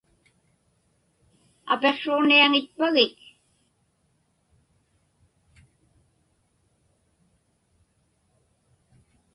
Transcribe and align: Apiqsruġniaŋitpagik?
Apiqsruġniaŋitpagik? 1.73 3.17